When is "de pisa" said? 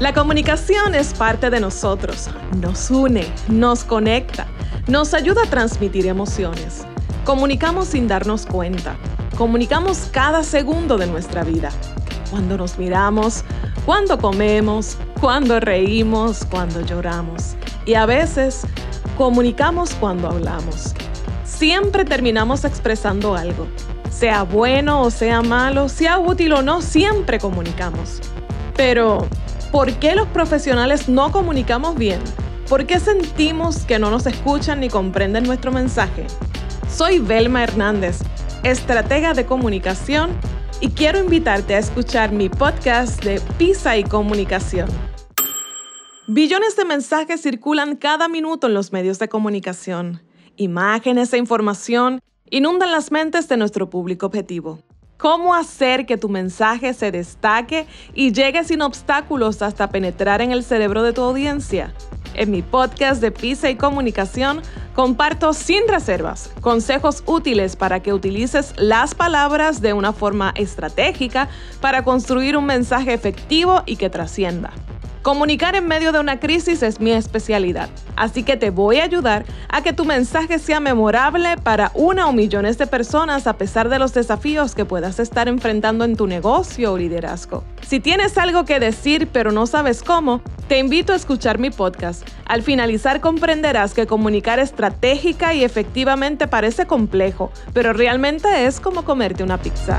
43.22-43.98, 63.20-63.68